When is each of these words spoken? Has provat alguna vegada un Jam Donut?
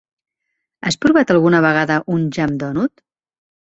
Has 0.87 0.97
provat 1.05 1.35
alguna 1.35 1.61
vegada 1.69 2.01
un 2.19 2.29
Jam 2.35 2.61
Donut? 2.67 3.09